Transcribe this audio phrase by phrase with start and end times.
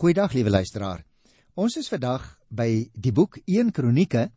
[0.00, 1.02] Goeiedag liewe luisteraar.
[1.60, 4.30] Ons is vandag by die boek 1 Kronieke,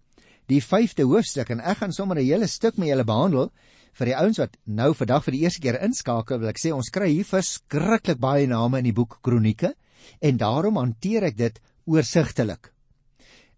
[0.51, 3.48] die 5de hoofstuk en ek gaan sommer 'n hele stuk met julle behandel.
[3.94, 6.90] Vir die ouens wat nou vandag vir die eerste keer inskakel, wil ek sê ons
[6.90, 9.73] kry hier verskriklik baie name in die boek Kronieke
[10.20, 12.73] en daarom hanteer ek dit oorsigtelik.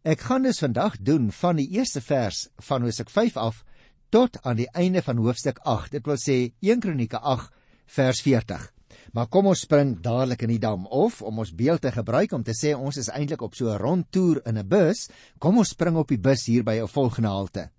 [0.03, 3.65] Ek gaan dus vandag doen van die eerste vers van Hoofstuk 5 af
[4.11, 5.91] tot aan die einde van hoofstuk 8.
[5.91, 7.49] Dit wil sê 1 Kronieke 8
[7.87, 8.74] vers 40.
[9.13, 12.43] Maar kom ons spring dadelik in die dam of om ons beeld te gebruik om
[12.43, 15.95] te sê ons is eintlik op so 'n rondtoer in 'n bus, kom ons spring
[15.97, 17.69] op die bus hier by 'n volgende halte.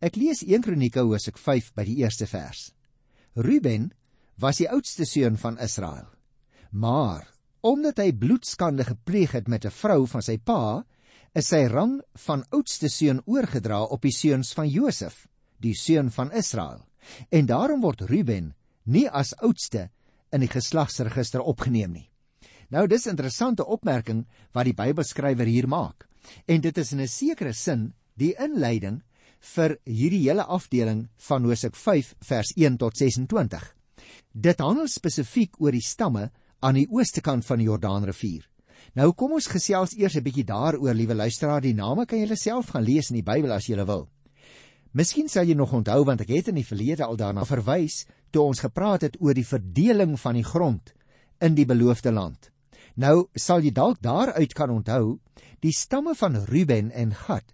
[0.00, 2.72] Ek lees 1 Kronieke hoofstuk 5 by die eerste vers.
[3.34, 3.92] Ruben
[4.38, 6.06] was die oudste seun van Israel.
[6.70, 7.26] Maar
[7.60, 10.84] omdat hy bloedskande gepleeg het met 'n vrou van sy pa,
[11.34, 15.26] is sy rang van oudste seun oorgedra op die seuns van Josef,
[15.60, 16.86] die seun van Israel.
[17.30, 18.54] En daarom word Ruben
[18.84, 19.90] nie as oudste
[20.32, 22.10] in die geslagsregister opgeneem nie.
[22.70, 26.08] Nou dis 'n interessante opmerking wat die Bybelskrywer hier maak.
[26.46, 29.02] En dit is in 'n sekere sin die inleiding
[29.40, 33.74] vir hierdie hele afdeling van Hosea 5 vers 1 tot 26.
[34.32, 38.48] Dit handel spesifiek oor die stamme aan die ooste kant van die Jordaanrivier.
[38.94, 42.68] Nou kom ons gesels eers 'n bietjie daaroor, liewe luisteraar, die name kan julle self
[42.68, 44.08] gaan lees in die Bybel as julle wil.
[44.92, 48.42] Miskien sal jy nog onthou want ek het in die verlede al daarna verwys toe
[48.42, 50.92] ons gepraat het oor die verdeling van die grond
[51.40, 52.50] in die beloofde land.
[52.96, 55.18] Nou sal jy dalk daaruit kan onthou
[55.64, 57.52] die stamme van Ruben en Gad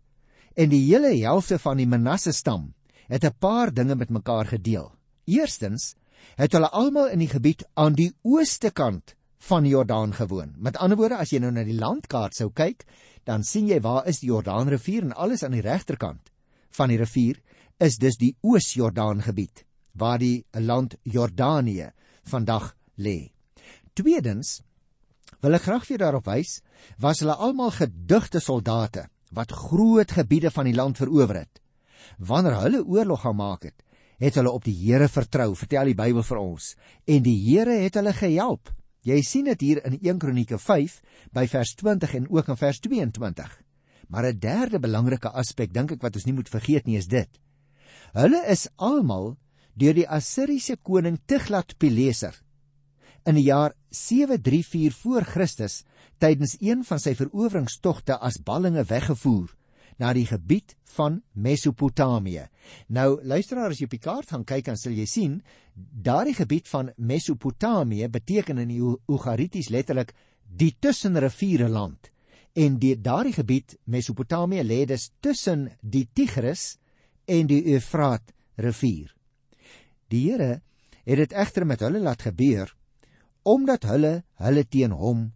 [0.55, 2.73] en die hele helfte van die Manasse stam
[3.09, 4.93] het 'n paar dinge met mekaar gedeel.
[5.27, 5.95] Eerstens
[6.37, 10.55] het hulle almal in die gebied aan die ooste kant van Jordaan gewoon.
[10.57, 12.85] Met ander woorde, as jy nou na die landkaart sou kyk,
[13.25, 16.31] dan sien jy waar is die Jordaanrivier en alles aan die regterkant
[16.71, 17.43] van die rivier
[17.79, 21.93] is dus die Oos-Jordaan gebied waar die land Jordanië
[22.25, 23.33] vandag lê.
[23.93, 24.61] Tweedens
[25.43, 26.61] wil ek graag vir daarop wys,
[27.03, 31.61] was hulle almal gedigte soldate wat groot gebiede van die land verower het.
[32.19, 33.83] Wanneer hulle oorlog gemaak het,
[34.23, 36.75] het hulle op die Here vertrou, vertel die Bybel vir ons,
[37.09, 38.71] en die Here het hulle gehelp.
[39.03, 41.01] Jy sien dit hier in 1 Kronieke 5
[41.35, 43.57] by vers 20 en ook in vers 22.
[44.09, 47.29] Maar 'n derde belangrike aspek dink ek wat ons nie moet vergeet nie is dit.
[48.13, 49.37] Hulle is almal
[49.75, 52.37] deur die Assiriese koning Tiglat-Pileser
[53.29, 55.83] in die jaar 734 voor Christus
[56.23, 59.51] tydens een van sy veroweringstogte as ballinge weggevoer
[60.01, 62.49] na die gebied van Mesopotamië.
[62.89, 65.39] Nou luisteraar as jy op die kaart gaan kyk dan sal jy sien
[65.75, 70.15] daardie gebied van Mesopotamië beteken in die Ugarities letterlik
[70.47, 72.11] die tussenriviere land.
[72.53, 76.77] En die daardie gebied Mesopotamië lê dus tussen die Tigris
[77.25, 79.13] en die Eufraat rivier.
[80.13, 80.61] Die Here
[81.03, 82.75] het dit egter met hulle laat gebeur
[83.43, 85.33] omdat hulle hulle teen hom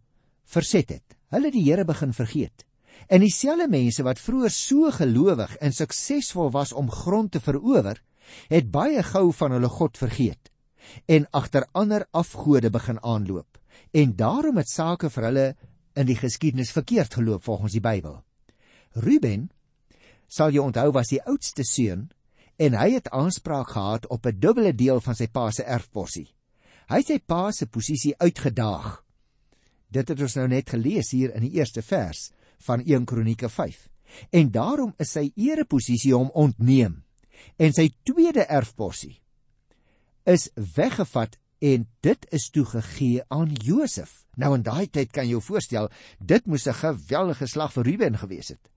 [0.46, 1.16] verset het.
[1.34, 2.62] Hulle die Here begin vergeet.
[3.10, 7.98] En dieselfde mense wat vroeër so gelowig en suksesvol was om grond te verower,
[8.50, 10.52] het baie gou van hulle God vergeet
[11.10, 13.58] en agter ander afgode begin aanloop.
[13.90, 15.46] En daarom het sake vir hulle
[15.98, 18.20] in die geskiedenis verkeerd geloop volgens die Bybel.
[18.94, 19.48] Ruben
[20.30, 22.06] sal jy onthou was die oudste seun
[22.56, 26.34] en hy het aanspraak gehad op 'n dubbele deel van sy pa se erfporsie.
[26.88, 29.04] Hy het sy pa se posisie uitgedaag.
[29.90, 33.88] Dit het ons nou net gelees hier in die eerste vers van 1 Kronieke 5.
[34.30, 37.02] En daarom is sy ereposisie hom ontneem
[37.56, 39.20] en sy tweede erfporsie
[40.26, 44.24] is weggevat en dit is toegegee aan Josef.
[44.36, 48.18] Nou in daai tyd kan jy jou voorstel, dit moes 'n geweldige slag vir Ruben
[48.18, 48.70] gewees het.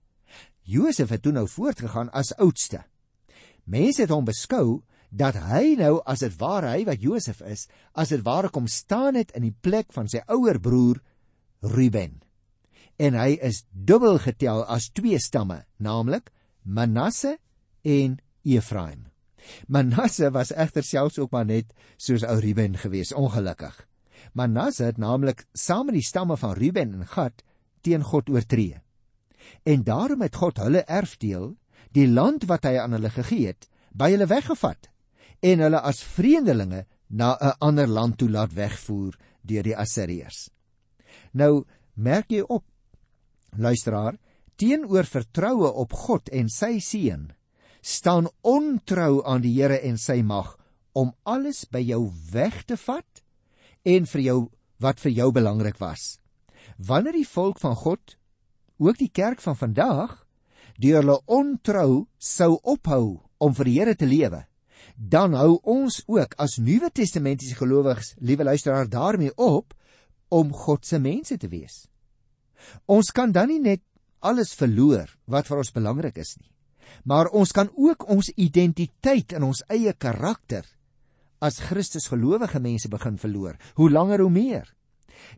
[0.62, 2.84] Josef het toe nou voortgegaan as oudste.
[3.70, 8.10] Mense het hom beskou dat hy nou as dit ware hy wat Josef is, as
[8.10, 10.98] dit ware kom staan het in die plek van sy ouer broer
[11.62, 12.18] Ruben.
[13.00, 16.30] En hy is dubbel getel as twee stamme, naamlik
[16.64, 17.38] Manasse
[17.86, 19.06] en Efraim.
[19.68, 23.74] Manasse was egter selfs ook maar net soos ou Ruben gewees, ongelukkig.
[24.36, 27.42] Manasse het naamlik saam met die stamme van Ruben en Gad
[27.80, 28.82] teen God oortree.
[29.64, 31.54] En daarom het God hulle erfdeel
[31.96, 34.90] die land wat hy aan hulle gegee het, by hulle weggevat
[35.42, 40.50] en hulle as vreemdelinge na 'n ander land toe laat wegvoer deur die Assiriërs.
[41.32, 41.64] Nou
[41.94, 42.64] merk jy op,
[43.56, 44.18] luisteraar,
[44.56, 47.32] teenoor vertroue op God en sy seën,
[47.80, 50.56] staan ontrou aan die Here en sy mag
[50.92, 53.22] om alles by jou weg te vat
[53.84, 54.50] en vir jou
[54.80, 56.18] wat vir jou belangrik was.
[56.76, 58.16] Wanneer die volk van God,
[58.78, 60.26] ook die kerk van vandag,
[60.80, 64.44] deur hulle ontrou sou ophou om vir die Here te lewe,
[64.96, 69.74] dan hou ons ook as Nuwe Testamentiese gelowiges, liewe luisteraar, daarmee op
[70.28, 71.86] om God se mense te wees.
[72.86, 73.82] Ons kan dan nie net
[74.20, 76.50] alles verloor wat vir ons belangrik is nie,
[77.04, 80.66] maar ons kan ook ons identiteit in ons eie karakter
[81.40, 83.56] as Christus gelowige mense begin verloor.
[83.80, 84.66] Hoe langer hoe meer.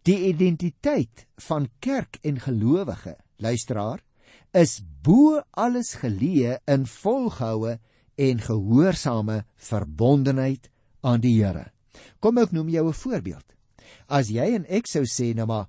[0.07, 4.03] Die identiteit van kerk en gelowige, luisteraar,
[4.53, 7.79] is bo alles geleë in volgehoue
[8.21, 10.69] en gehoorsame verbondenheid
[11.03, 11.73] aan die Here.
[12.21, 13.45] Kom ek noem jou 'n voorbeeld.
[14.09, 15.69] As jy en ek sou sê nou maar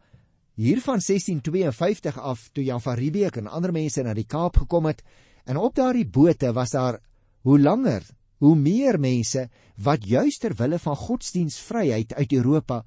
[0.55, 4.85] hier van 1652 af toe Jan van Riebeeck en ander mense na die Kaap gekom
[4.85, 5.01] het
[5.45, 6.99] en op daardie bote was daar
[7.41, 8.03] hoe langer
[8.37, 12.83] hoe meer mense wat juis ter wille van godsdienstvryheid uit Europa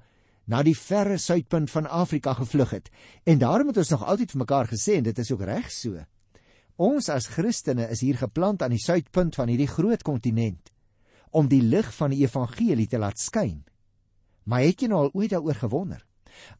[0.47, 2.89] na die verre suidpunt van Afrika gevlug het.
[3.27, 5.99] En daarom het ons nog altyd vir mekaar gesê en dit is ook reg so.
[6.77, 10.71] Ons as Christene is hier geplant aan die suidpunt van hierdie groot kontinent
[11.35, 13.59] om die lig van die evangelie te laat skyn.
[14.47, 16.03] Maar het jy nou al ooit daaroor gewonder?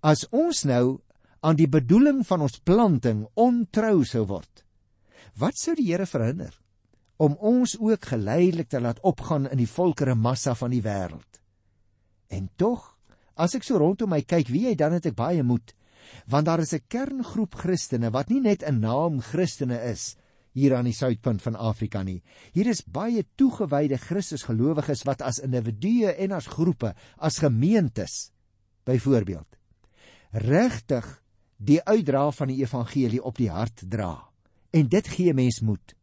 [0.03, 0.99] As ons nou
[1.39, 4.65] aan die bedoeling van ons planting ontrou sou word,
[5.39, 6.51] wat sou die Here verhinder
[7.17, 11.39] om ons ook geleidelik te laat opgaan in die volkere massa van die wêreld?
[12.27, 12.96] En tog
[13.37, 15.73] As ek so rondom my kyk, wie jy dan het ek baie moed,
[16.27, 20.15] want daar is 'n kerngroep Christene wat nie net 'n naam Christene is
[20.53, 22.23] hier aan die suidpunt van Afrika nie.
[22.53, 28.31] Hier is baie toegewyde Christusgelowiges wat as individue en as groepe, as gemeentes
[28.85, 29.57] byvoorbeeld
[30.31, 31.05] regtig
[31.57, 34.27] die uitdra van die evangelie op die hart dra.
[34.71, 35.95] En dit gee mens moed.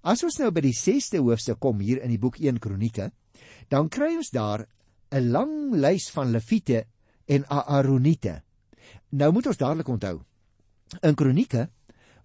[0.00, 3.10] As ons nou by die 6ste hoofstuk kom hier in die boek 1 Kronieke,
[3.68, 4.66] dan kry ons daar
[5.10, 6.84] 'n lang lys van leviete
[7.26, 8.42] en aaroniete.
[9.10, 10.20] Nou moet ons dadelik onthou.
[11.02, 11.68] In kronieke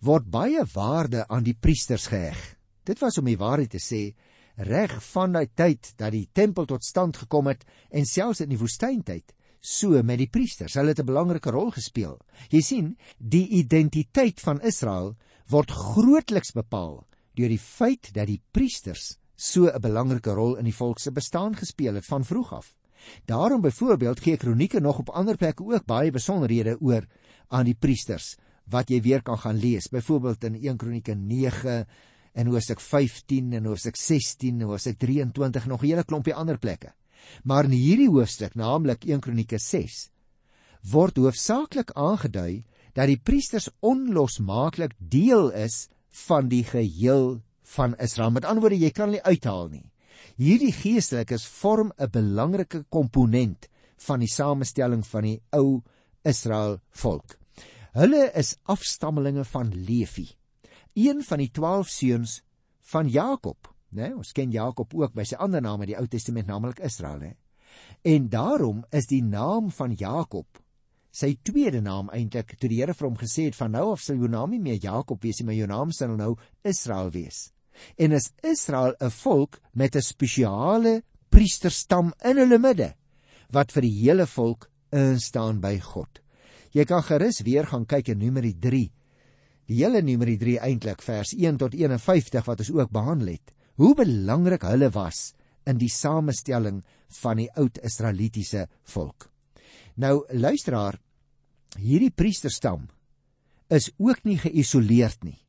[0.06, 2.38] word baie waarde aan die priesters geheg.
[2.86, 4.14] Dit was om die waarheid te sê
[4.56, 8.60] reg van daai tyd dat die tempel tot stand gekom het en selfs in die
[8.62, 9.34] woestyntyd
[9.66, 10.78] so met die priesters.
[10.78, 12.20] Hulle het 'n belangrike rol gespeel.
[12.50, 15.16] Jy sien, die identiteit van Israel
[15.50, 17.06] word grootliks bepaal
[17.36, 21.56] deur die feit dat die priesters so 'n belangrike rol in die volk se bestaan
[21.56, 22.76] gespeel het van vroeg af.
[23.26, 27.06] Daarom byvoorbeeld gee Kronieke nog op ander plekke ook baie besonderhede oor
[27.48, 28.36] aan die priesters
[28.70, 29.88] wat jy weer kan gaan lees.
[29.88, 31.88] Byvoorbeeld in 1 Kronieke 9
[32.34, 36.94] en Hoofstuk 15 en Hoofstuk 16 en Hoofstuk 23 nog 'n hele klompie ander plekke.
[37.44, 40.10] Maar in hierdie hoofstuk, naamlik 1 Kronieke 6,
[40.92, 45.88] word hoofsaaklik aangedui dat die priesters onlosmaaklik deel is
[46.28, 47.42] van die geheel
[47.76, 48.32] van Israel.
[48.32, 49.86] Met ander woorde, jy kan hulle uithaal nie.
[50.38, 53.70] Hierdie geestelikes vorm 'n belangrike komponent
[54.08, 55.82] van die samestelling van die ou
[56.24, 57.38] Israel volk.
[57.94, 60.28] Hulle is afstammelinge van Levi,
[60.94, 62.42] een van die 12 seuns
[62.82, 64.14] van Jakob, né?
[64.16, 67.32] Ons ken Jakob ook by sy ander naam in die Ou Testament, naamlik Israel, hè.
[68.02, 70.48] En daarom is die naam van Jakob
[71.16, 74.20] sy tweede naam eintlik toe die Here vir hom gesê het van nou af sal
[74.20, 77.55] jou naam nie meer Jakob wees nie, maar jou naam sal nou Israel wees
[77.98, 82.94] en is Israel 'n volk met 'n spesiale priesterstam in hulle midde
[83.51, 86.22] wat vir die hele volk instaan by God.
[86.72, 88.92] Jy kan gerus weer gaan kyk in Numeri 3.
[89.68, 93.54] Die hele Numeri 3 eintlik vers 1 tot 51 wat ons ook behandel het.
[93.75, 95.33] Hoe belangrik hulle was
[95.66, 96.83] in die samestelling
[97.21, 99.30] van die oud Israelitiese volk.
[99.95, 101.00] Nou luisteraar,
[101.80, 102.88] hierdie priesterstam
[103.69, 105.44] is ook nie geïsoleerd nie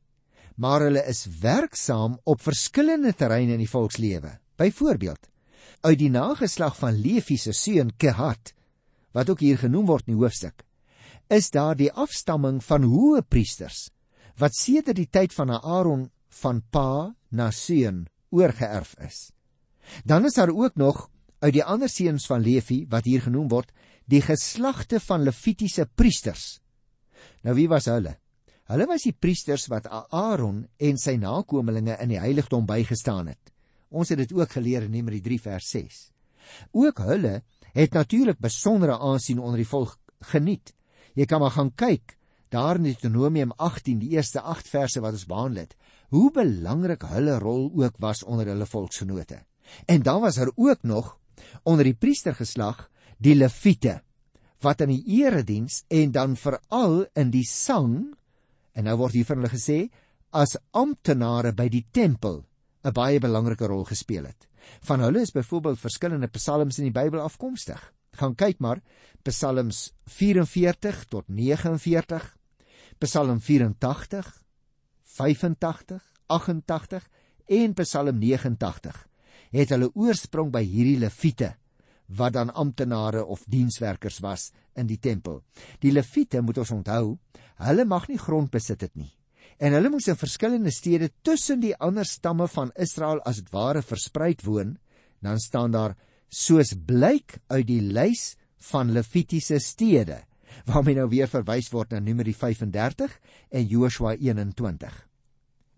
[0.57, 4.37] maar hulle is werksaam op verskillende terreine in die volkslewe.
[4.57, 5.29] Byvoorbeeld,
[5.85, 8.53] uit die nageslag van Levi se seun Kehat,
[9.13, 10.65] wat ook hier genoem word in die hoofstuk,
[11.29, 13.87] is daar die afstamming van hoë priesters
[14.37, 16.07] wat sedert die tyd van Aaron
[16.41, 19.31] van pa na seun oorgeerf is.
[20.05, 21.07] Dan is daar ook nog
[21.39, 23.71] uit die ander seuns van Levi wat hier genoem word,
[24.05, 26.59] die geslagte van Levitiese priesters.
[27.43, 28.17] Nou wie was hulle?
[28.67, 33.53] Hulle was die priesters wat Aaron en sy nakommelinge in die heiligdom bygestaan het.
[33.87, 35.99] Ons het dit ook geleer in Numeri 3 vers 6.
[36.75, 37.41] Ook hulle
[37.73, 39.95] het natuurlik besondere aansien onder die volk
[40.33, 40.73] geniet.
[41.15, 42.17] Jy kan maar gaan kyk
[42.51, 45.73] daar in Deuteronomium 18, die eerste 8 verse wat ons behandel het,
[46.15, 49.41] hoe belangrik hulle rol ook was onder hulle volksgenote.
[49.85, 51.17] En dan was daar ook nog
[51.63, 54.01] onder die priestergeslag die leviete
[54.63, 58.15] wat in die erediens en dan veral in die sang
[58.77, 59.87] En nou word hier van hulle gesê
[60.37, 62.43] as amptenare by die tempel
[62.85, 64.47] 'n baie belangrike rol gespeel het.
[64.85, 67.81] Van hulle is byvoorbeeld verskillende psalms in die Bybel afkomstig.
[68.13, 68.81] Gaan kyk maar
[69.23, 72.37] Psalms 44 tot 49,
[72.99, 74.43] Psalm 84,
[75.03, 77.09] 85, 88
[77.47, 79.07] en Psalm 89
[79.51, 81.55] het hulle oorsprong by hierdie leviete
[82.07, 85.41] wat dan amptenare of dienswerkers was in die tempel.
[85.83, 87.17] Die leviete moet ons onthou,
[87.67, 89.11] hulle mag nie grond besit het nie.
[89.57, 93.81] En hulle moes in verskillende stede tussen die ander stamme van Israel as dit ware
[93.81, 94.77] verspreid woon.
[95.19, 95.95] Dan staan daar
[96.29, 98.35] soos blyk uit die lys
[98.69, 100.23] van levitiese stede
[100.65, 103.13] waarmee nou weer verwys word na Numeri 35
[103.53, 104.93] en Joshua 21.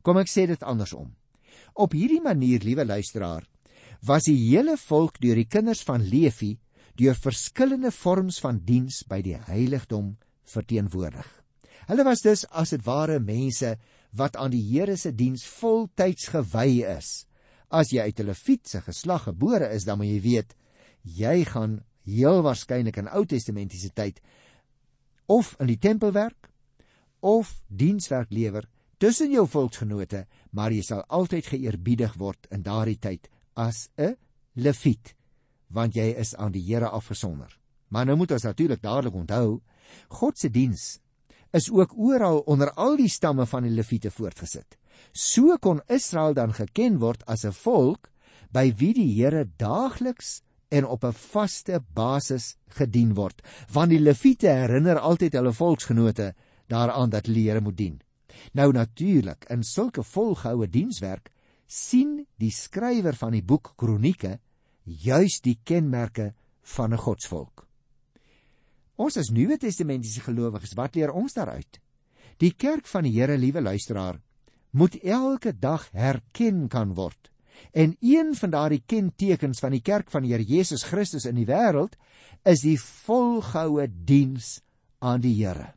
[0.06, 1.12] Kom ek sê dit andersom.
[1.76, 3.44] Op hierdie manier, liewe luisteraar,
[4.06, 6.58] was die hele volk deur die kinders van Levi
[7.00, 10.18] deur verskillende vorms van diens by die heiligdom
[10.50, 11.28] verteenwoordig.
[11.90, 13.76] Hulle was dus as dit ware mense
[14.18, 17.26] wat aan die Here se diens voltyds gewy is.
[17.70, 20.56] As jy uit 'n Lewietse geslag gebore is, dan moet jy weet
[21.04, 24.22] jy gaan heel waarskynlik in Ou Testamentiese tyd
[25.28, 26.50] of in die tempel werk
[27.20, 28.66] of dienswerk lewer
[28.98, 34.16] tussen jou volksgenote, maar jy sal altyd geëerbiedig word in daardie tyd as 'n
[34.56, 35.16] leviet
[35.70, 37.52] want jy is aan die Here afgesonder.
[37.90, 39.62] Maar nou moet ons natuurlik dadelik onthou,
[40.10, 41.00] God se diens
[41.54, 44.78] is ook oral onder al die stamme van die leviete voortgesit.
[45.12, 48.12] So kon Israel dan geken word as 'n volk
[48.52, 54.48] by wie die Here daagliks en op 'n vaste basis gedien word, want die leviete
[54.48, 56.36] herinner altyd hulle volksgenote
[56.68, 58.02] daaraan dat hulle Here moet dien.
[58.54, 61.30] Nou natuurlik, in sulke volgehoue dienswerk
[61.70, 64.40] sien die skrywer van die boek Kronieke
[64.84, 66.34] juis die kenmerke
[66.76, 67.68] van 'n godsvolk.
[68.98, 71.80] Ons as Nuwe Testamentiese gelowiges, wat leer ons daaruit?
[72.38, 74.20] Die kerk van die Here, liewe luisteraar,
[74.72, 77.32] moet elke dag herken kan word.
[77.72, 81.48] En een van daardie kentekens van die kerk van die Here Jesus Christus in die
[81.48, 81.96] wêreld
[82.46, 84.62] is die volgehoue diens
[85.00, 85.74] aan die Here.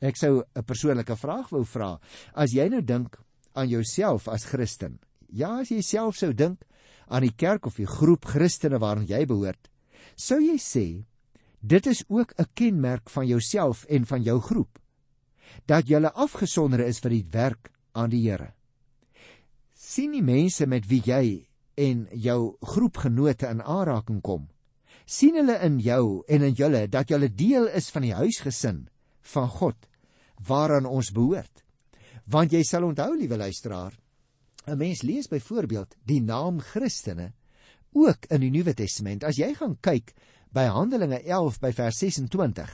[0.00, 2.00] Ek sou 'n persoonlike vraag wou vra.
[2.34, 3.18] As jy nou dink
[3.54, 4.98] aan jouself as Christen,
[5.32, 6.64] Ja, as jy self sou dink
[7.08, 9.70] aan die kerk of die groep Christene waaraan jy behoort,
[10.16, 11.04] sou jy sê
[11.60, 14.78] dit is ook 'n kenmerk van jouself en van jou groep
[15.66, 18.54] dat jy afgesonder is vir die werk aan die Here.
[19.74, 21.46] sien die mense met wie jy
[21.76, 24.48] en jou groepgenote in aanraking kom,
[25.06, 28.88] sien hulle in jou en in julle dat julle deel is van die huisgesin
[29.34, 29.88] van God
[30.46, 31.64] waaraan ons behoort.
[32.26, 33.96] Want jy sal onthou, liewe luisteraar,
[34.66, 37.32] 'n Mens lees byvoorbeeld die naam Christene
[37.92, 39.24] ook in die Nuwe Testament.
[39.24, 40.14] As jy gaan kyk
[40.52, 42.70] by Handelinge 11 by vers 26,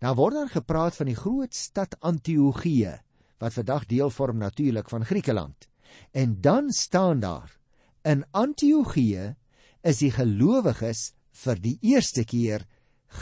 [0.00, 2.98] dan word daar gepraat van die groot stad Antiochië
[3.38, 5.68] wat vandag deel vorm natuurlik van Griekeland.
[6.12, 7.58] En dan staan daar
[8.02, 9.34] in Antiochië
[9.82, 11.12] is die gelowiges
[11.44, 12.66] vir die eerste keer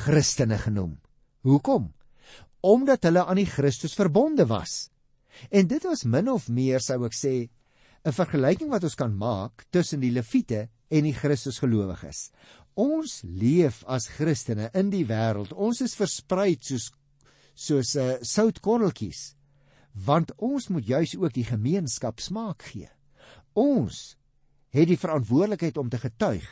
[0.05, 0.97] Christene genoem.
[1.47, 1.93] Hoekom?
[2.61, 4.89] Omdat hulle aan die Christus verbonde was.
[5.51, 7.35] En dit was min of meer sou ek sê
[8.07, 12.31] 'n vergelyking wat ons kan maak tussen die leviete en die Christusgelowiges.
[12.79, 15.51] Ons leef as Christene in die wêreld.
[15.53, 16.93] Ons is versprei soos
[17.57, 19.35] soos 'n uh, eh, soutkorreltjies.
[20.07, 22.89] Want ons moet juis ook die gemeenskap smaak gee.
[23.55, 24.17] Ons
[24.71, 26.45] het die verantwoordelikheid om te getuig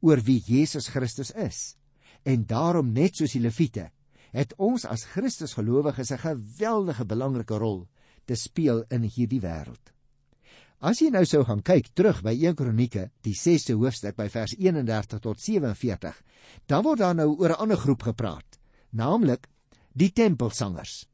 [0.00, 1.76] oor wie Jesus Christus is.
[2.22, 3.90] En daarom net soos die leviete
[4.32, 7.88] het ons as Christusgelowiges 'n geweldige belangrike rol
[8.26, 9.93] te speel in hierdie wêreld.
[10.82, 14.54] As jy nou sou gaan kyk terug by 1 Kronieke, die 6ste hoofstuk by vers
[14.58, 16.16] 31 tot 47,
[16.66, 18.58] dan word daar nou oor 'n ander groep gepraat,
[18.92, 19.48] naamlik
[19.92, 21.06] die tempelsangers.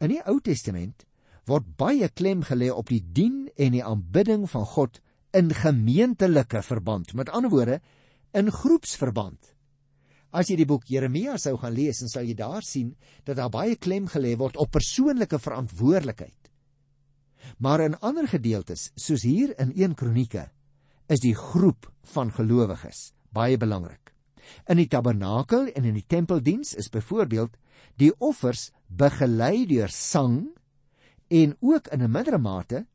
[0.00, 1.06] In die Ou Testament
[1.46, 5.00] word baie klem gelê op die dien en die aanbidding van God
[5.32, 7.80] in gemeentelike verband, met ander woorde,
[8.32, 9.54] in groepsverband.
[10.32, 12.94] As jy die boek Jeremia sou gaan lees, dan sal jy daar sien
[13.24, 16.51] dat daar baie klem gelê word op persoonlike verantwoordelikheid.
[17.58, 20.50] Maar in ander gedeeltes, soos hier in 1 Kronieke,
[21.06, 24.12] is die groep van gelowiges baie belangrik.
[24.68, 27.56] In die tabernakel en in die tempeldiens is byvoorbeeld
[28.00, 30.52] die offers begelei deur sang
[31.32, 32.86] en ook in 'n mindere mate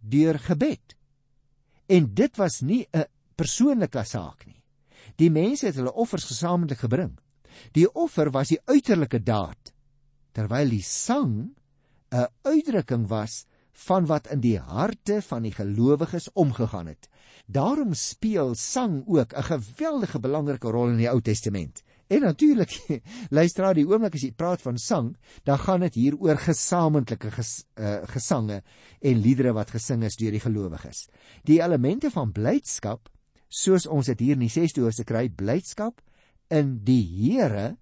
[0.00, 0.96] deur gebed.
[1.86, 3.04] En dit was nie 'n
[3.36, 4.62] persoonlike saak nie.
[5.16, 7.18] Die mense het hulle offers gesamentlik gebring.
[7.72, 9.72] Die offer was die uiterlike daad,
[10.32, 11.54] terwyl die sang
[12.10, 17.08] 'n uitdrukking was van wat in die harte van die gelowiges omgegaan het.
[17.46, 21.82] Daarom speel sang ook 'n geweldige belangrike rol in die Ou Testament.
[22.06, 23.00] En natuurlik,
[23.38, 27.64] luister die oomblik as jy praat van sang, dan gaan dit hier oor gesamentlike ges,
[27.74, 28.62] uh, gesange
[29.00, 31.08] en liedere wat gesing is deur die gelowiges.
[31.42, 33.10] Die elemente van blydskap,
[33.48, 36.00] soos ons dit hier in die 6de hoofstuk kry, blydskap
[36.48, 37.76] in die Here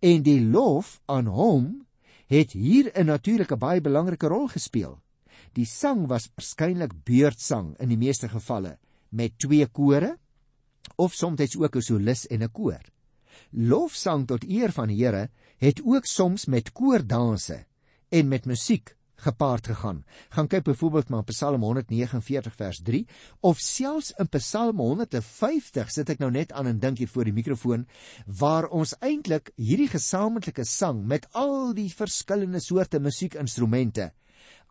[0.00, 1.86] en die lof aan hom
[2.26, 5.02] het hier 'n natuurlike baie belangrike rol gespeel.
[5.54, 8.78] Die sang was waarskynlik beurtsang in die meeste gevalle
[9.10, 10.16] met twee kore
[10.96, 12.82] of soms ook 'n solis en 'n koor.
[13.50, 17.64] Lofsang tot eer van die Here het ook soms met koordanse
[18.08, 20.04] en met musiek gepaard gegaan.
[20.28, 23.06] Gaan kyk byvoorbeeld maar Psalm 149 vers 3
[23.40, 27.36] of selfs in Psalm 150 sit ek nou net aan en dink hier voor die
[27.36, 27.86] mikrofoon
[28.26, 34.12] waar ons eintlik hierdie gesamentlike sang met al die verskillende soorte musiekinstrumente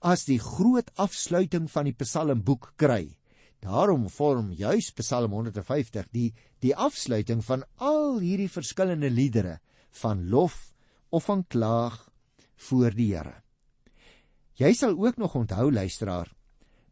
[0.02, 3.16] as die groot afsluiting van die Psalmboek kry.
[3.62, 9.60] Daarom vorm juis Psalm 150 die die afsluiting van al hierdie verskillende liedere
[10.02, 10.74] van lof
[11.10, 11.98] of van klaag
[12.70, 13.42] voor die Here.
[14.56, 16.32] Jy sal ook nog onthou luisteraar,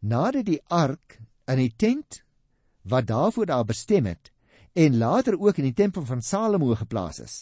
[0.00, 1.18] nadat die ark
[1.48, 2.22] in die tent
[2.84, 4.30] wat daarvoor daar bestem het
[4.74, 7.34] en later ook in die tempel van Salomo geplaas is,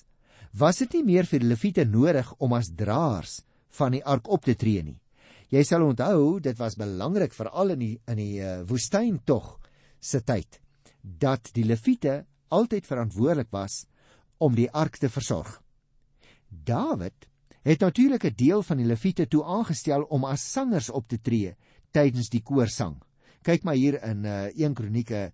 [0.53, 3.41] was dit nie meer vir die leviete nodig om as draers
[3.79, 4.99] van die ark op te tree nie.
[5.53, 9.59] Jy sal onthou, dit was belangrik veral in die in die uh, woestyn tog
[10.01, 10.57] se tyd
[11.03, 12.23] dat die leviete
[12.57, 13.83] altyd verantwoordelik was
[14.41, 15.59] om die ark te versorg.
[16.49, 17.29] Dawid
[17.69, 21.55] het natuurlik 'n deel van die leviete toe aangestel om as sangers op te tree
[21.91, 22.97] tydens die koorsang.
[23.43, 25.33] Kyk maar hier in uh, 1 Kronieke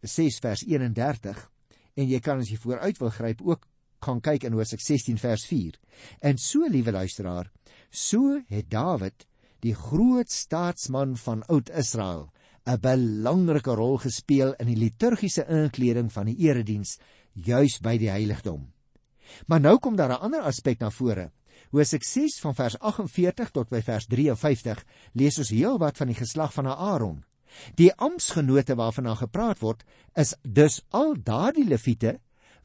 [0.00, 1.50] 6 vers 31
[1.96, 3.66] en jy kan as jy vooruit wil gryp ook
[4.00, 5.76] gaan kyk in Hosea 16 vers 4.
[6.20, 7.52] En so liewe luisteraar,
[7.90, 9.26] so het Dawid,
[9.60, 12.30] die groot staatsman van Oud-Israel,
[12.66, 16.98] 'n belangrike rol gespeel in die liturgiese inkleding van die erediens
[17.32, 18.72] juis by die heiligdom.
[19.46, 21.30] Maar nou kom daar 'n ander aspek na vore
[21.70, 24.80] Hoe sukses van vers 48 tot by vers 53
[25.18, 27.20] lees ons heelwat van die geslag van Aaron.
[27.78, 32.18] Die amptgenote waarvan daar gepraat word, is dus al daardie leviete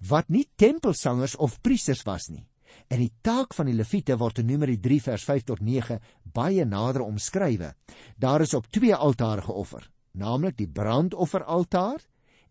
[0.10, 2.46] wat nie tempelsangers of priesters was nie.
[2.90, 6.00] En die taak van die leviete word in Numeri 3 vers 5 tot 9
[6.36, 7.72] baie nader omskrywe.
[8.20, 12.04] Daar is op twee altare geoffer, naamlik die brandofferaltaar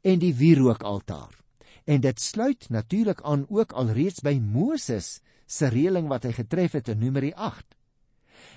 [0.03, 1.37] en die wierookaltaar.
[1.85, 6.89] En dit sluit natuurlik aan ook alreeds by Moses se reëling wat hy getref het
[6.89, 7.77] in Numeri 8.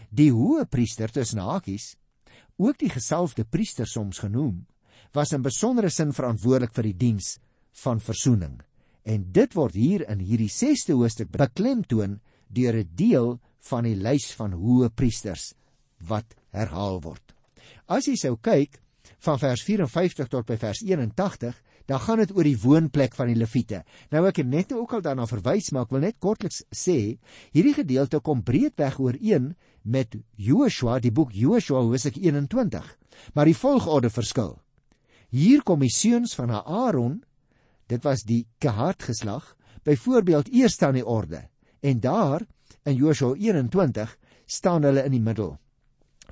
[0.09, 1.95] Die hoë priester tussen hakies,
[2.57, 4.63] ook die gesalfde priester soms genoem,
[5.13, 7.35] was in besondere sin verantwoordelik vir die diens
[7.83, 8.57] van verzoening.
[9.07, 13.39] En dit word hier in hierdie 6ste hoofstuk beklemtoon deur 'n deel
[13.69, 15.53] van die lys van hoë priesters
[16.07, 17.35] wat herhaal word.
[17.87, 18.79] As jy sou kyk
[19.23, 20.83] van vers 54 tot by vers
[21.87, 23.81] dan gaan dit oor die woonplek van die leviete.
[24.11, 27.15] Nou ek het net ook al daarna verwys, maar ek wil net kortliks sê,
[27.55, 29.53] hierdie gedeelte kom breedweg ooreen
[29.87, 32.89] met Joshua, die boek Joshua Hosea 21,
[33.33, 34.57] maar die volgorde verskil.
[35.31, 37.21] Hier kom die seuns van Aaron,
[37.87, 39.53] dit was die Kehat geslag,
[39.87, 41.45] byvoorbeeld eers aan die orde.
[41.79, 42.43] En daar
[42.85, 45.57] in Joshua 21 staan hulle in die middel.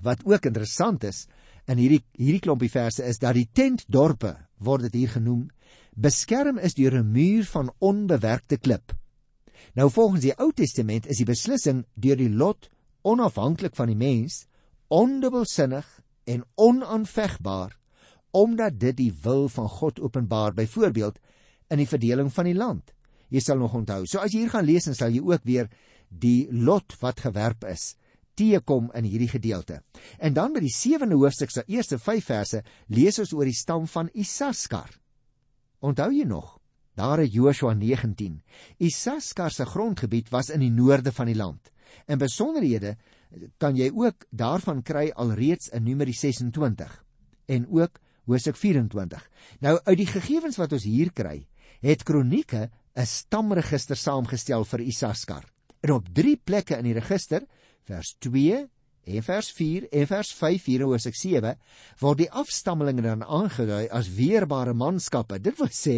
[0.02, 1.28] Wat ook interessant is,
[1.68, 5.48] in hierdie hierdie klompie verse is dat die tentdorpe word dit hier genoem
[5.96, 8.94] beskerm is deur 'n muur van onbewerkte klip.
[9.74, 12.70] Nou volgens die Ou Testament is die beslissing deur die lot
[13.04, 14.46] onafhanklik van die mens
[14.88, 15.86] ondubbelsinnig
[16.26, 17.78] en onaanvegbaar
[18.32, 21.20] omdat dit die wil van God openbaar byvoorbeeld
[21.70, 22.92] in die verdeling van die land.
[23.30, 24.06] Jy sal nog onthou.
[24.06, 25.70] So as jy hier gaan lees dan sal jy ook weer
[26.20, 27.96] die lot wat gewerp is
[28.36, 29.80] teekom in hierdie gedeelte.
[30.20, 33.88] En dan by die 7de hoofstuk se eerste 5 verse lees ons oor die stam
[33.88, 34.92] van Isaskar.
[35.80, 36.58] Onthou jy nog?
[36.96, 38.42] Daar in Joshua 19.
[38.80, 41.72] Isaskar se grondgebied was in die noorde van die land.
[42.08, 42.96] En besonderhede
[43.60, 47.04] kan jy ook daarvan kry alreeds in Numeri 26
[47.52, 49.28] en ook Hosea 24.
[49.62, 51.46] Nou uit die gegevens wat ons hier kry,
[51.82, 55.55] het Kronieke 'n stamregister saamgestel vir Isaskar.
[55.86, 57.44] En op 3 plekke in die register
[57.86, 58.64] vers 2
[59.06, 61.52] en vers 4 en vers 5 hier in Hosea 7
[62.00, 65.38] word die afstammelinge dan aangedui as weerbare manskappe.
[65.38, 65.98] Dit wil sê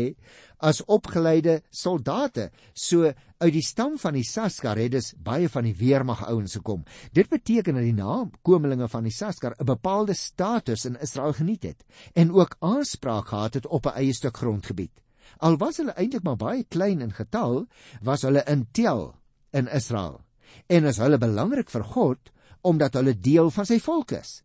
[0.59, 2.49] as opgeleide soldate.
[2.73, 6.83] So uit die stam van die Saskar het dus baie van die weermag ouens gekom.
[7.15, 11.85] Dit beteken dat die nakomelinge van die Saskar 'n bepaalde status in Israel geniet het
[12.13, 14.91] en ook aanspraak gehad het op 'n eie stuk grondgebied.
[15.37, 17.67] Al was hulle eintlik maar baie klein in getal,
[18.01, 19.15] was hulle in tel
[19.57, 20.21] in Israel
[20.67, 22.31] en is hulle belangrik vir God
[22.67, 24.41] omdat hulle deel van sy volk is.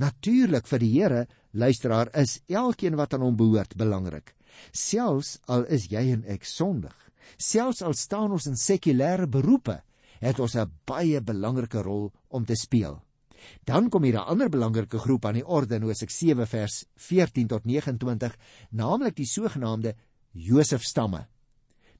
[0.00, 4.34] Natuurlik vir die Here, luisteraar, is elkeen wat aan hom behoort belangrik.
[4.72, 6.94] Selfs al is jy en ek sondig,
[7.36, 9.80] selfs al staan ons in sekulêre beroepe,
[10.20, 13.02] het ons 'n baie belangrike rol om te speel.
[13.64, 17.46] Dan kom hier 'n ander belangrike groep aan die orde in Hosea 7 vers 14
[17.46, 18.36] tot 29,
[18.70, 19.94] naamlik die sogenaamde
[20.32, 21.26] Josef stamme.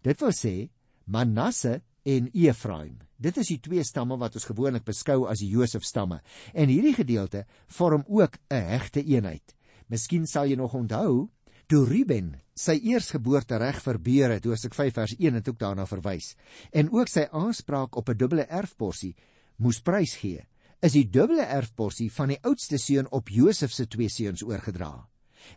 [0.03, 0.71] Dit wil sê
[1.05, 3.01] Manasse en Efraim.
[3.19, 6.21] Dit is die twee stamme wat ons gewoonlik beskou as die Josef stamme.
[6.55, 9.57] En hierdie gedeelte vorm ook 'n hegte eenheid.
[9.89, 11.29] Miskien sal jy nog onthou
[11.67, 16.37] Toe Ruben sy eersgeboortereg verbeur het, Hosea 5 vers 1 het ook daarna verwys,
[16.71, 19.17] en ook sy aanspraak op 'n dubbele erfporsie
[19.59, 20.47] moes prys gee,
[20.81, 25.09] is die dubbele erfporsie van die oudste seun op Josef se twee seuns oorgedra.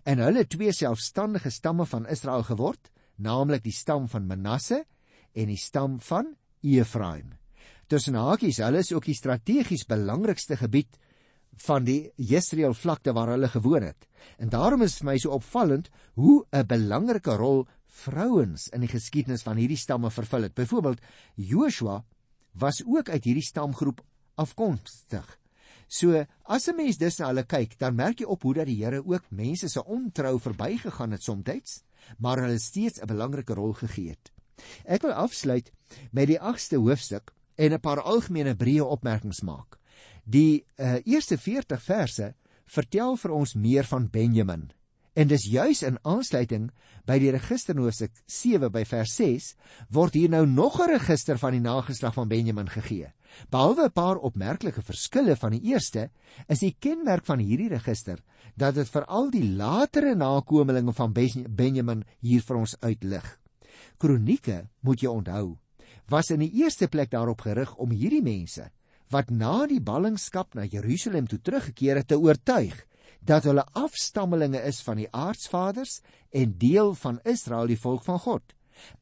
[0.03, 4.85] En hulle twee selfstandige stamme van Israel geword, naamlik die stam van Manasse
[5.33, 7.35] en die stam van Efraim.
[7.87, 10.99] Tussen hakies, hulle is ook die strategies belangrikste gebied
[11.65, 14.07] van die Jesreel vlakte waar hulle gewoon het.
[14.37, 19.57] En daarom is my so opvallend hoe 'n belangrike rol vrouens in die geskiedenis van
[19.57, 20.53] hierdie stamme vervul het.
[20.53, 21.01] Byvoorbeeld
[21.35, 22.03] Joshua
[22.53, 24.01] was ook uit hierdie stamgroep
[24.35, 25.39] afkomstig.
[25.87, 28.83] So as 'n mens dus na hulle kyk, dan merk jy op hoe dat die
[28.83, 31.83] Here ook mense se ontrou verbygegaan het soms,
[32.17, 34.31] maar hulle steeds 'n belangrike rol gegee het.
[34.85, 35.71] Ek wil afsluit
[36.11, 39.79] met die 8ste hoofstuk en 'n paar algemene breë opmerkings maak.
[40.23, 42.33] Die uh, eerste 40 verse
[42.65, 44.69] vertel vir ons meer van Benjamin.
[45.19, 46.69] En dis juis in aansluiting
[47.09, 49.47] by die register hoofstuk 7 by vers 6
[49.91, 53.11] word hier nou nog 'n register van die nageslag van Benjamin gegee.
[53.49, 56.09] Behalwe 'n paar opmerklike verskille van die eerste,
[56.47, 58.19] is die kenmerk van hierdie register
[58.55, 61.13] dat dit veral die latere nakommelinge van
[61.49, 63.38] Benjamin hier vir ons uitlig.
[63.97, 65.57] Kronieke, moet jy onthou,
[66.09, 68.69] was in die eerste plek daarop gerig om hierdie mense
[69.09, 72.75] wat na die ballingskap na Jerusalem toe teruggekeer het te oortuig
[73.25, 78.43] dat hulle afstammelinge is van die aardsvaders en deel van Israel die volk van God.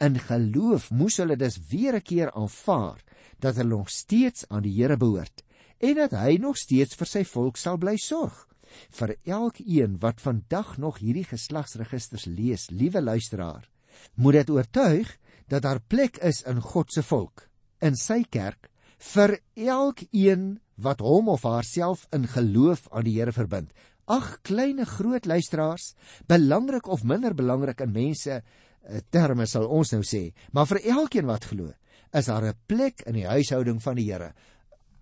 [0.02, 3.04] In geloof moes hulle dus weer 'n keer aanvaar
[3.40, 5.44] dat hulle nog steeds aan die Here behoort
[5.80, 8.48] en dat hy nog steeds vir sy volk sal bly sorg.
[8.90, 13.70] Vir elkeen wat vandag nog hierdie geslagsregisters lees, liewe luisteraar,
[14.16, 17.48] moet dit oortuig dat daar plek is in God se volk,
[17.80, 18.70] in sy kerk
[19.14, 23.72] vir elkeen wat hom of haarself in geloof aan die Here verbind.
[24.08, 25.94] Ag klein en groot luisteraars,
[26.28, 31.28] belangrik of minder belangrik in mense eh, terme sal ons nou sê, maar vir elkeen
[31.28, 31.74] wat glo,
[32.14, 34.34] is daar 'n plek in die huishouding van die Here.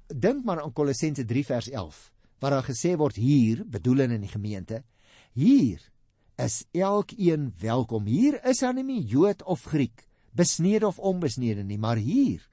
[0.08, 4.30] Dink maar aan Kolossense 3 vers 11, waar daar gesê word hier, bedoel in die
[4.30, 4.84] gemeente,
[5.34, 5.80] hier
[6.41, 8.06] is elkeen welkom.
[8.06, 12.43] Hier is daar nie Jood of Griek, besnede of onbesnede nie, maar hier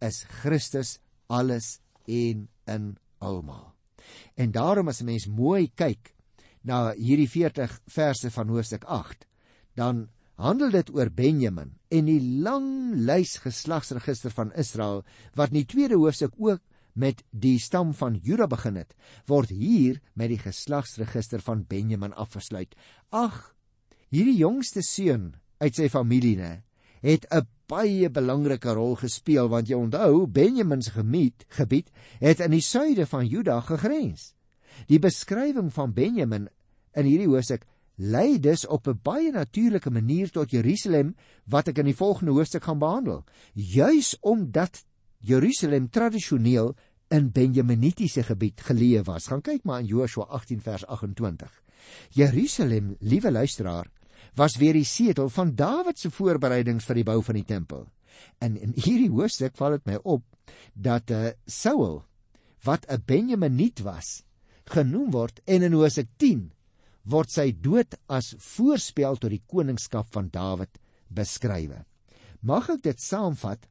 [0.00, 3.72] is Christus alles en in almal.
[4.36, 6.14] En daarom as 'n mens mooi kyk
[6.62, 9.26] na hierdie 40 verse van hoofstuk 8,
[9.74, 15.70] dan handel dit oor Benjamin en die lang lys geslagsregister van Israel wat in die
[15.70, 16.60] tweede hoofstuk ook
[16.94, 18.94] met die stam van Juda begin het,
[19.26, 22.74] word hier met die geslagsregister van Benjamin afgesluit.
[23.10, 23.54] Ag,
[24.14, 26.62] hierdie jongste seun uit sy familie, ne,
[27.04, 32.50] het 'n baie belangrike rol gespeel want jy onthou Benjamin se gebied gebied het in
[32.50, 34.34] die suide van Juda gegrens.
[34.86, 36.48] Die beskrywing van Benjamin
[36.94, 41.84] in hierdie hoofstuk lei dus op 'n baie natuurlike manier tot Jerusalem wat ek in
[41.84, 43.24] die volgende hoofstuk gaan behandel.
[43.54, 44.84] Juis omdat
[45.24, 46.74] Jerusalem tradisioneel
[47.14, 49.28] in Benjaminitiese gebied geleë was.
[49.30, 51.50] Gaan kyk maar in Joshua 18 vers 28.
[52.16, 53.88] Jerusalem, liewe luisteraar,
[54.36, 57.86] was weer die setel van Dawid se voorbereidings vir die bou van die tempel.
[58.42, 60.24] En in hierdie hoofstuk val dit my op
[60.74, 62.02] dat uh, Saul
[62.64, 64.24] wat 'n Benjaminiet was,
[64.64, 66.50] genoem word en in Hosea 10
[67.04, 71.84] word sy dood as voorspel tot die koningskap van Dawid beskrywe.
[72.40, 73.68] Mag ek dit saamvat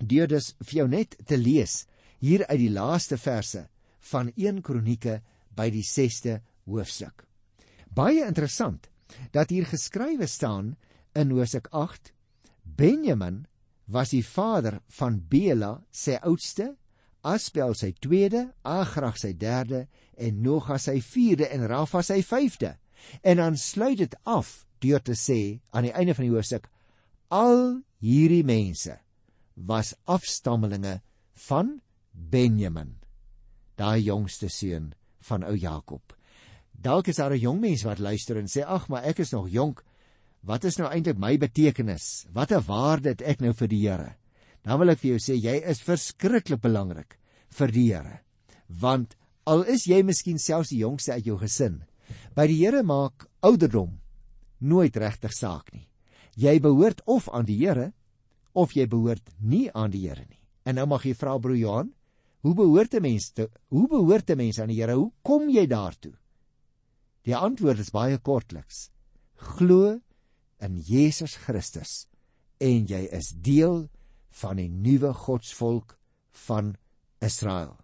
[0.00, 1.84] deur dus vir jou net te lees
[2.20, 3.66] hier uit die laaste verse
[4.10, 5.20] van 1 Kronieke
[5.56, 7.24] by die 6ste hoofstuk.
[7.88, 8.88] Baie interessant
[9.32, 10.74] dat hier geskrywe staan
[11.16, 12.12] in Hosea 8
[12.76, 13.46] Benjamin
[13.86, 16.74] was die vader van Bela sy oudste
[17.26, 19.86] Aspel sy tweede Agrag sy derde
[20.18, 22.76] en Noga sy vierde en Rafa sy vyfde
[23.22, 26.68] en dan sluit dit af deur te sê aan die einde van die hoofstuk
[27.34, 28.98] al hierdie mense
[29.56, 31.00] was afstammelinge
[31.48, 31.80] van
[32.12, 32.96] Benjamin
[33.76, 36.16] daai jongste seun van ou Jakob
[36.76, 39.48] Dalk is daar 'n jong mens wat luister en sê ag, maar ek is nog
[39.48, 39.82] jonk.
[40.42, 42.26] Wat is nou eintlik my betekenis?
[42.32, 44.16] Wat 'n waarde het ek nou vir die Here?
[44.62, 47.18] Dan wil ek vir jou sê jy is verskriklik belangrik
[47.50, 48.20] vir die Here.
[48.68, 49.16] Want
[49.46, 51.84] al is jy miskien selfs die jongste uit jou gesin,
[52.34, 54.00] by die Here maak ouderdom
[54.60, 55.88] nooit regtig saak nie.
[56.36, 57.92] Jy behoort of aan die Here
[58.56, 60.40] of jy behoort nie aan die Here nie.
[60.66, 61.92] En nou mag jy vra broer Johan,
[62.42, 64.94] hoe behoort 'n mens te hoe behoort 'n mens aan die Here?
[64.94, 66.14] Hoe kom jy daartoe?
[67.24, 68.90] Die antwoord is baie kortliks.
[69.34, 70.00] Glo
[70.60, 72.06] in Jesus Christus
[72.60, 73.88] en jy is deel
[74.40, 75.98] van die nuwe godsvolk
[76.46, 76.76] van
[77.20, 77.76] Israel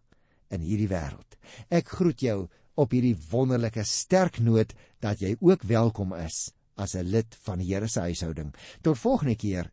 [0.53, 1.37] in hierdie wêreld.
[1.69, 7.05] Ek groet jou op hierdie wonderlike sterk noot dat jy ook welkom is as 'n
[7.05, 8.55] lid van die Here se huishouding.
[8.83, 9.71] Tot volgende keer.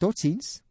[0.00, 0.62] Totsiens.